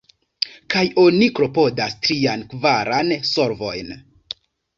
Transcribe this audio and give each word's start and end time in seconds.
Kaj 0.73 0.81
oni 1.01 1.27
klopodas 1.39 1.93
trian, 2.07 2.45
kvaran 2.55 3.13
solvojn. 3.35 3.95